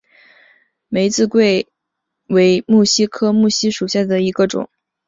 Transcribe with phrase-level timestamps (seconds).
[0.87, 1.67] 蒙自桂
[2.27, 4.67] 花为木犀科木犀属下的一个种。